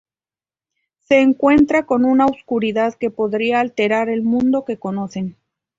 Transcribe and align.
Se 1.07 1.19
encuentran 1.21 1.85
con 1.85 2.05
una 2.05 2.25
oscuridad 2.25 2.95
que 2.95 3.11
podría 3.11 3.59
alterar 3.59 4.09
el 4.09 4.23
mundo 4.23 4.65
que 4.65 4.79
conocen. 4.79 5.37